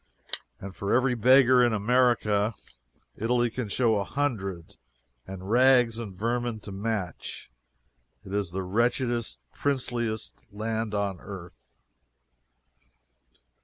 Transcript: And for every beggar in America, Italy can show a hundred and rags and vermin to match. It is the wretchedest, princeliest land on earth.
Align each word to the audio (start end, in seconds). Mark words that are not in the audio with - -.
And 0.59 0.75
for 0.75 0.91
every 0.91 1.13
beggar 1.13 1.63
in 1.63 1.73
America, 1.73 2.55
Italy 3.15 3.51
can 3.51 3.69
show 3.69 3.97
a 3.97 4.03
hundred 4.03 4.75
and 5.27 5.47
rags 5.51 5.99
and 5.99 6.11
vermin 6.17 6.59
to 6.61 6.71
match. 6.71 7.51
It 8.25 8.33
is 8.33 8.49
the 8.49 8.63
wretchedest, 8.63 9.39
princeliest 9.53 10.47
land 10.51 10.95
on 10.95 11.19
earth. 11.19 11.69